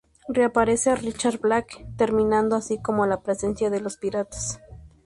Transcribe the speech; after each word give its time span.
Reaparece 0.27 0.95
Richard 0.95 1.37
Blake, 1.41 1.85
terminando 1.95 2.55
así 2.55 2.81
con 2.81 3.07
la 3.07 3.21
presencia 3.21 3.69
de 3.69 3.81
los 3.81 3.97
piratas. 3.97 4.59